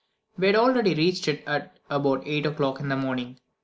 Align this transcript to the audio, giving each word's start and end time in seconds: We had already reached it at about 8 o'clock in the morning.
We 0.35 0.47
had 0.47 0.55
already 0.55 0.95
reached 0.95 1.27
it 1.27 1.43
at 1.45 1.77
about 1.87 2.23
8 2.25 2.47
o'clock 2.47 2.79
in 2.79 2.87
the 2.89 2.95
morning. 2.97 3.39